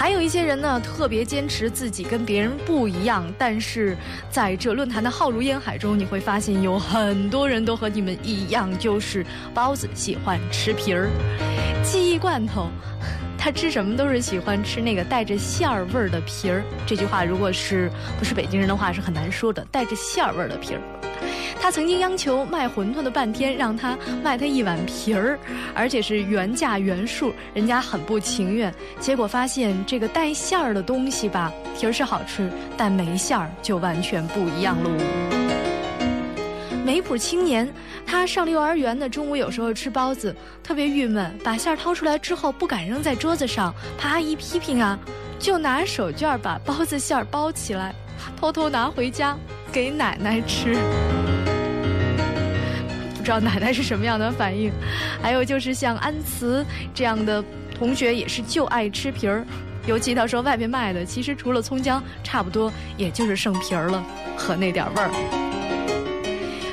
[0.00, 3.94] 还有一些人呢，特别坚持自己跟别人不一样，但是
[4.30, 11.10] 在这论坛的浩如烟海中，你会发现有很多人都和你们一样，就是包子喜欢吃皮儿，
[11.84, 12.70] 记忆罐头。
[13.42, 16.62] 他吃什么都是喜欢吃那个带着馅儿味儿的皮儿。
[16.86, 20.80] 这句话如果是不是北京人的话是很难说的，带着馅儿味儿的皮儿。
[21.58, 25.38] 他曾经央求卖馄饨的半天，让他卖他一碗皮儿，
[25.74, 28.72] 而且是原价原数，人家很不情愿。
[28.98, 34.90] 结果发现这个带馅儿的东西吧，皮儿是好吃，但没馅儿就完全不一样喽。
[36.84, 37.70] 梅浦青年，
[38.10, 40.34] 他上了幼儿园的中午有时候吃包子，
[40.64, 44.98] 特别郁闷，把馅儿掏出来之后不敢扔在桌子上，怕阿姨批评啊，
[45.38, 47.94] 就拿手绢把包子馅儿包起来，
[48.36, 49.38] 偷偷拿回家
[49.70, 50.76] 给奶奶吃。
[53.16, 54.72] 不知道奶奶是什么样的反应。
[55.22, 57.42] 还有就是像安慈这样的
[57.78, 59.46] 同学，也是就爱吃皮儿。
[59.86, 64.04] 尤其他说外面卖的，其实除了葱姜，差不多也就是剩皮儿了
[64.36, 65.10] 和那点味儿。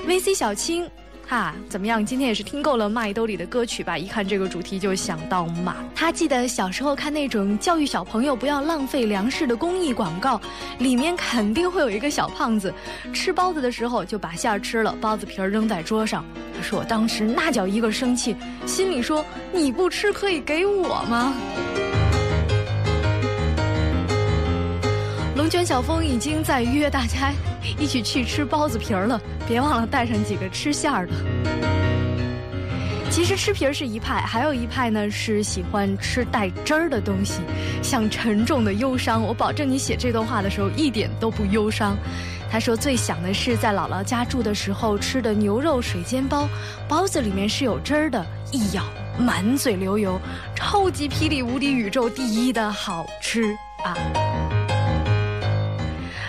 [0.08, 0.90] VC 小青，
[1.28, 2.06] 哈，怎么样？
[2.06, 3.98] 今天也是听够了麦兜里的歌曲吧？
[3.98, 5.76] 一看这个主题就想到马。
[5.94, 10.40] 他记得小时候看那种教育小朋友不要浪费粮食的公益广告，
[10.80, 12.74] 里面肯定会有一个小胖子，
[13.12, 16.24] 吃包子的时候就把馅儿吃了，包子皮儿扔在桌上。
[16.56, 18.34] 他说我当时那叫一个生气，
[18.66, 21.34] 心里说你不吃可以给我吗？
[25.48, 27.32] 龙卷小峰已经在约大家
[27.80, 29.18] 一起去吃包子皮儿了，
[29.48, 31.14] 别忘了带上几个吃馅儿的。
[33.10, 37.40] 其实吃皮儿是一派，还有一派呢是喜欢吃带汁儿的东西，
[37.82, 39.24] 像沉重的忧伤。
[39.24, 41.96] 我保证你写这段话的时候一点都不忧伤。
[42.52, 46.46] 他说最想的是在姥姥家住的时候吃的牛肉水煎包，
[46.90, 48.84] 包子里面是有汁儿的，一咬
[49.18, 50.20] 满嘴流油，
[50.54, 53.96] 超级霹雳无敌宇宙第一的好吃啊！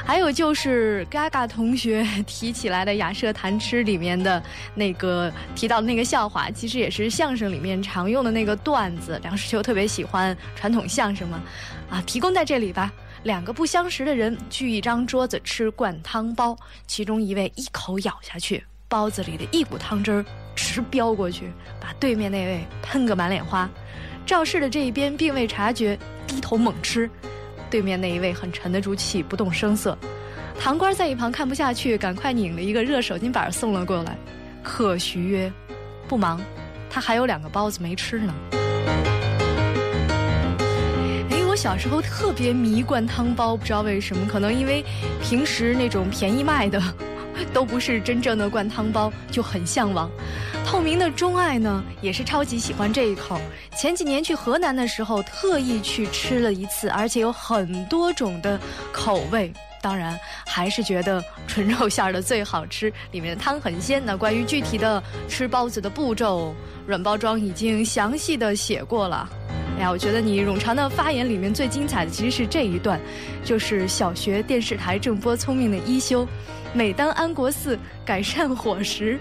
[0.08, 4.42] 还有就是嘎嘎同学提起来的《雅舍谈吃》里面的
[4.74, 9.20] 那个提到的那个笑话，其实也是相声里面常用的那个段子。
[9.22, 11.42] 梁实秋特别喜欢传统相声嘛，
[11.90, 12.90] 啊，提供在这里吧。
[13.24, 16.56] 两个不相识的人聚一张桌子吃灌汤包，
[16.86, 20.24] 其中一位一口咬下去，包子里的一股汤汁儿
[20.56, 23.68] 直飙过去，把对面那位喷个满脸花。
[24.24, 27.10] 肇事的这一边并未察觉，低头猛吃，
[27.70, 29.96] 对面那一位很沉得住气，不动声色。
[30.60, 34.16] 堂官在一旁看不下去，赶快拧了一个热手巾板送了过来。
[34.62, 35.52] 可徐曰
[36.08, 36.40] ：“不忙，
[36.90, 38.34] 他还有两个包子没吃呢。”
[41.30, 44.84] 哎，我小时候特别迷灌汤包，不知道为什么，可能因为
[45.22, 46.82] 平时那种便宜卖的
[47.52, 50.10] 都不是真正的灌汤包，就很向往。
[50.66, 53.40] 透明的钟爱呢，也是超级喜欢这一口。
[53.76, 58.58] 前几年去河南的时候，特意去吃了一次，而且有很多种的
[58.92, 59.52] 口味。
[59.80, 64.02] 当然，还是觉得纯肉馅儿的最好吃，里面的汤很鲜。
[64.04, 66.52] 那关于具体的吃包子的步骤，
[66.84, 69.30] 软包装已经详细的写过了。
[69.78, 73.00] 哎呀，我觉得你冗长的发言里面最精彩的其实是这一段，
[73.44, 76.26] 就是小学电视台正播《聪明的一休》，
[76.78, 77.76] 每当安国寺
[78.06, 79.18] 改善伙食，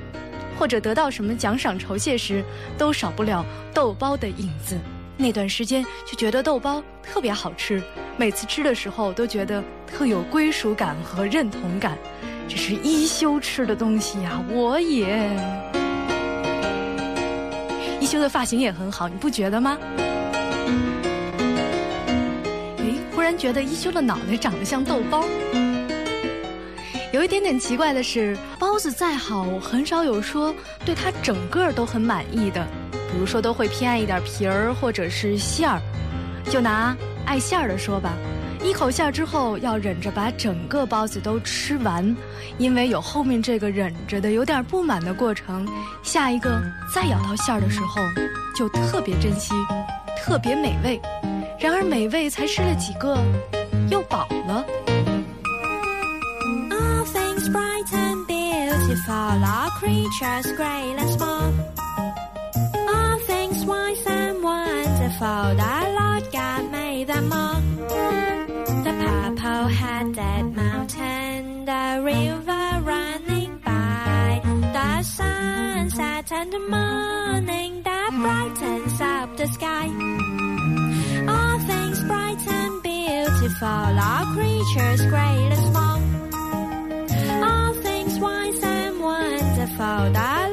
[0.60, 2.46] 或者得到什么奖赏酬谢时，
[2.78, 3.44] 都少不了
[3.74, 4.78] 豆包的影子。
[5.18, 7.82] 那段时间就觉得豆包特别好吃，
[8.16, 11.98] 每次吃的时候都觉得特有归属感和认同感。
[12.48, 15.28] 这是一休吃的东西呀，我也。
[18.00, 19.76] 一休的发型也很好，你不觉得吗？
[22.78, 25.26] 诶，忽然觉得一休的脑袋长得像豆包。
[27.18, 30.54] 有一点点奇怪的是，包子再好，很少有说
[30.86, 32.64] 对它整个都很满意的。
[33.12, 35.82] 比如说，都会偏爱一点皮儿或者是馅儿。
[36.48, 36.96] 就拿
[37.26, 38.14] 爱馅儿的说吧，
[38.64, 42.16] 一口馅儿之后要忍着把整个包子都吃完，
[42.60, 45.68] 因为有后面这个忍着的有点不满的过程，
[46.04, 46.62] 下一个
[46.94, 48.00] 再咬到馅儿的时候
[48.56, 49.56] 就特别珍惜，
[50.16, 51.02] 特别美味。
[51.60, 53.18] 然而美味才吃了几个，
[53.90, 54.64] 又饱了。
[58.98, 61.54] Beautiful, all creatures great and small.
[62.90, 67.62] All things wise and wonderful, the Lord God made them all.
[68.84, 68.94] The
[69.38, 79.48] purple-headed mountain, the river running by, the sunset and the morning that brightens up the
[79.48, 79.88] sky.
[81.28, 86.17] All things bright and beautiful, all creatures great and small.
[89.78, 90.47] fall da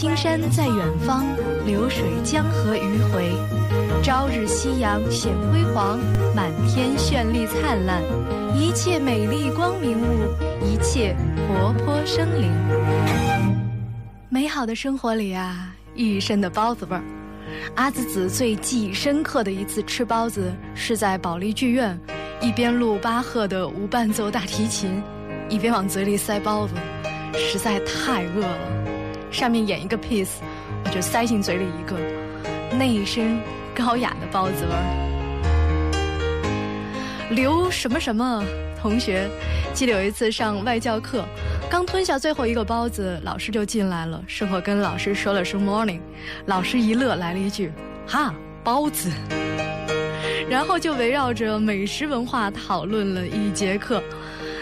[0.00, 1.26] 青山在远方，
[1.66, 3.32] 流水江河迂回。
[4.00, 5.98] 朝日夕阳显辉煌，
[6.36, 8.00] 满天绚丽灿烂，
[8.54, 10.04] 一切美丽光明物，
[10.64, 11.16] 一切
[11.48, 12.48] 活泼生灵。
[14.28, 17.02] 美好的生活里啊，一身的包子味儿。
[17.74, 21.98] 阿紫子最记忆深刻的一次吃包子，是在保利剧院，
[22.40, 25.02] 一边录巴赫的无伴奏大提琴，
[25.48, 26.74] 一边往嘴里塞包子，
[27.34, 28.77] 实在太饿了。
[29.30, 30.36] 上面演一个 piece，
[30.84, 31.96] 我就塞进嘴里一个，
[32.76, 33.38] 那一身
[33.74, 35.04] 高雅的包子味儿。
[37.30, 38.42] 刘什么什么
[38.80, 39.28] 同学，
[39.74, 41.24] 记得有一次上外教课，
[41.68, 46.00] 刚吞下最后一个包子，老师就进来了，顺口跟老师说了声 morning，
[46.46, 47.70] 老师一乐，来了一句
[48.06, 49.10] 哈包子，
[50.48, 54.02] 然后就围绕着美食文化讨论了一节课。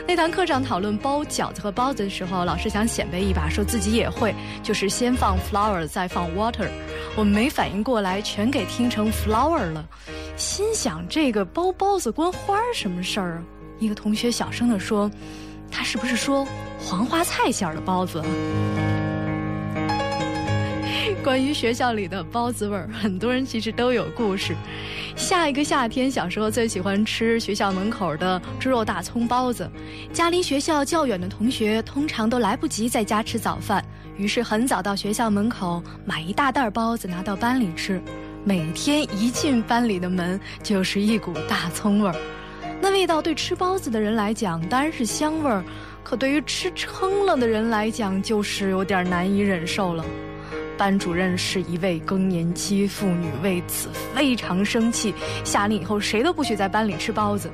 [0.09, 4.33] 那堂课上讨论包饺子和包子的时候，老师想显摆一把，说自己也会，
[4.63, 6.69] 就是先放 flour 再放 water。
[7.17, 9.85] 我们没反应过来，全给听成 flour 了，
[10.37, 13.43] 心想这个包包子关花儿什么事儿啊？
[13.81, 15.11] 一个同学小声地说
[15.73, 16.47] ：“他是不是说
[16.79, 18.23] 黄花菜馅儿的包子？”
[21.27, 24.55] 关于学校里的包子味儿，很多人其实都有故事。
[25.17, 29.69] 下一个夏天，小时候最喜欢吃学校门口的猪肉大葱包子。
[30.13, 33.85] 家离学校较远的同学，通常都来不及在家吃早饭，
[34.17, 38.01] 于是很早到学校门口买一大袋包子拿到班里吃。
[38.45, 42.15] 每天一进班里的门就是一股大葱味儿。
[42.81, 45.65] 那味道对吃包子的人来讲当然是香味儿，
[46.05, 50.05] 可对于吃撑了的人来讲就是有点难以忍受了。
[50.77, 55.15] 班主任是一位更年期妇女，为此非常生气，
[55.45, 57.51] 下令以后谁都不许在班里吃包子。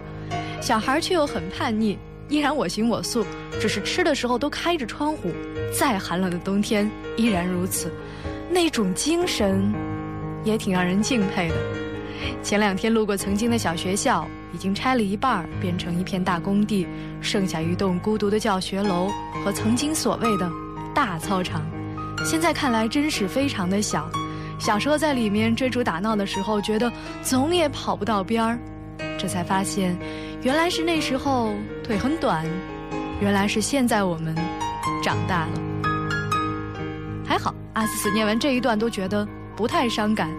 [0.60, 1.98] 小孩却又很叛逆，
[2.28, 3.24] 依然我行我素，
[3.60, 5.30] 只是吃的时候都开着窗户，
[5.72, 7.92] 再寒冷的冬天依然如此，
[8.50, 9.72] 那种精神
[10.44, 11.54] 也挺让人敬佩的。
[12.42, 14.28] 前两天路过曾经的小学校。
[14.54, 16.86] 已经拆了一半，变成一片大工地，
[17.22, 19.10] 剩下一栋孤独的教学楼
[19.42, 20.46] 和曾经所谓的
[20.94, 21.62] 大操场。
[22.24, 24.10] 现在看来真是非常的小。
[24.58, 26.90] 小时候在里面追逐打闹的时候，觉得
[27.22, 28.58] 总也跑不到边儿，
[29.18, 29.98] 这才发现，
[30.42, 31.52] 原来是那时候
[31.82, 32.46] 腿很短，
[33.20, 34.34] 原来是现在我们
[35.02, 35.60] 长大了。
[37.26, 40.30] 还好，阿斯斯念完这一段都觉得不太伤感，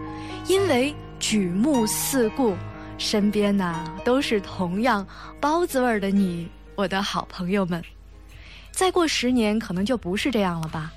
[0.47, 2.55] 因为举目四顾。
[2.99, 5.05] 身边呐，都是同样
[5.41, 7.84] 包子味儿的你，我的好朋友们。
[8.71, 10.93] 再过十年，可能就不是这样了吧？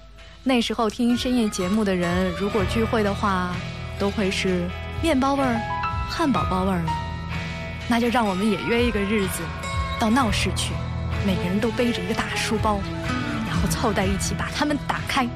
[0.49, 3.53] 那时候听深夜节目的人，如果聚会的话，
[3.99, 4.71] 都会是
[5.03, 5.61] 面包味儿、
[6.09, 6.93] 汉堡包味儿了。
[7.89, 9.43] 那就让我们也约一个日子，
[9.99, 10.73] 到闹市去，
[11.27, 12.79] 每个人都背着一个大书包，
[13.49, 15.27] 然后凑在一起，把它们打开，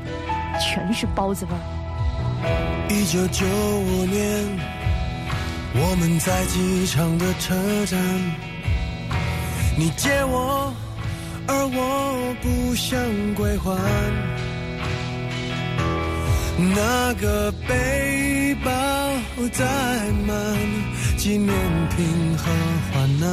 [0.60, 2.86] 全是包子味儿。
[2.88, 4.46] 一九九五年。
[5.72, 7.54] 我们在机场的车
[7.86, 8.00] 站，
[9.76, 10.72] 你借我，
[11.48, 12.96] 而我不想
[13.34, 13.70] 归还。
[16.74, 18.70] 那个背包
[19.52, 19.64] 载
[20.26, 20.36] 满
[21.16, 21.48] 纪念
[21.96, 22.06] 品
[22.36, 22.44] 和
[22.92, 23.28] 患难，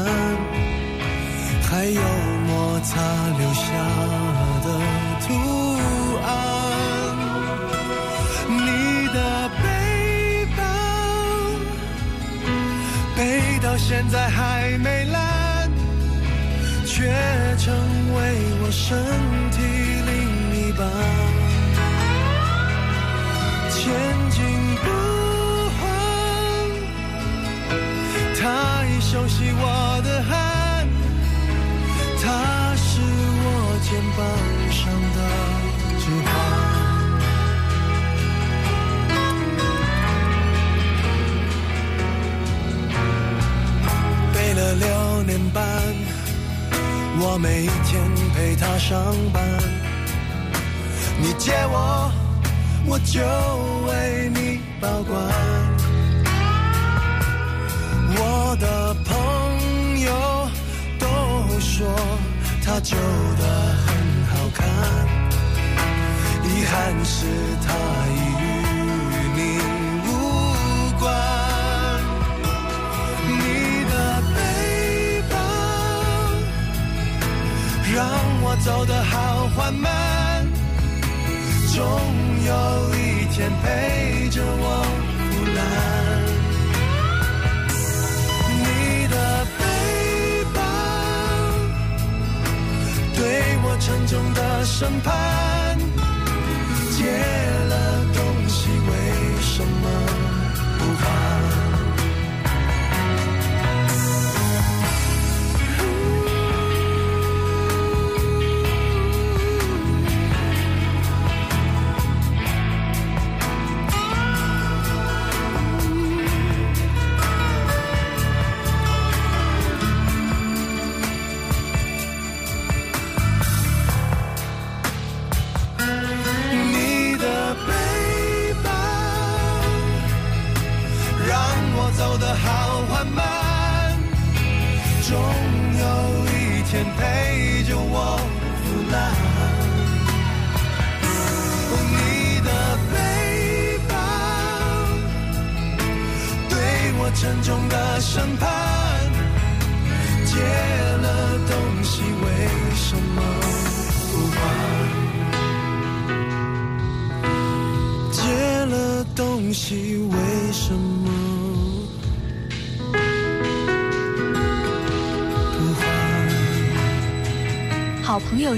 [1.70, 2.02] 还有
[2.48, 3.02] 摩擦
[3.38, 3.68] 留下
[4.64, 4.68] 的
[5.28, 5.28] 图
[6.24, 6.26] 案。
[8.50, 8.58] 你
[9.14, 9.18] 的
[9.62, 9.66] 背
[10.56, 10.60] 包。
[13.18, 13.20] 背
[13.62, 15.70] 到现在还没烂，
[16.86, 16.96] 却
[17.58, 17.76] 成
[18.16, 18.18] 为
[18.62, 18.98] 我身
[19.52, 19.58] 体
[20.06, 20.16] 另
[20.70, 20.88] 一半。
[23.88, 23.96] 前
[24.32, 24.44] 进
[24.84, 24.86] 不
[25.78, 25.80] 换，
[28.38, 28.44] 他
[28.84, 29.64] 已熟悉我
[30.04, 30.30] 的汗，
[32.22, 32.26] 他
[32.76, 33.48] 是我
[33.88, 34.20] 肩膀
[34.74, 34.84] 上
[35.16, 35.18] 的
[36.00, 36.28] 指环。
[44.58, 45.64] 了六年半，
[47.20, 49.40] 我每天陪他上班。
[51.22, 52.12] 你借我，
[52.90, 53.20] 我就
[53.88, 55.22] 为你保管。
[58.20, 60.10] 我的朋友
[60.98, 61.06] 都
[61.60, 61.86] 说
[62.64, 63.44] 他旧的
[63.86, 63.88] 很
[64.32, 64.66] 好看，
[66.44, 67.16] 遗憾是
[67.66, 67.68] 他
[68.16, 69.40] 已与你
[70.08, 70.10] 无
[70.98, 71.04] 关。
[73.28, 73.94] 你的
[74.34, 74.38] 背
[75.30, 75.36] 包。
[77.94, 77.98] 让
[78.42, 79.92] 我走得好缓慢，
[81.78, 82.54] 总有
[82.96, 84.84] 一天陪着我
[85.30, 85.60] 腐烂。
[88.64, 88.66] 你
[89.08, 89.16] 的
[89.60, 89.62] 背
[90.56, 90.60] 包
[93.16, 93.22] 对
[93.64, 95.14] 我沉重的审判，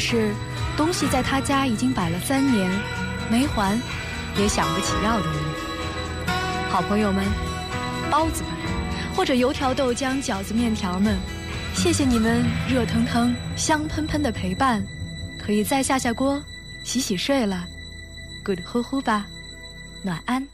[0.10, 0.34] 是
[0.76, 2.68] 东西在他家已经摆了三年，
[3.30, 3.80] 没还，
[4.40, 5.36] 也想不起要的人。
[6.72, 7.24] 好朋友们，
[8.10, 8.52] 包子们。
[9.16, 11.16] 或者油条、豆浆、饺子、面条们，
[11.76, 14.82] 谢谢你们热腾腾、香喷喷的陪伴，
[15.38, 16.42] 可以再下下锅，
[16.86, 17.66] 洗洗睡了
[18.44, 19.28] ，good 呼呼吧，
[20.02, 20.48] 暖安。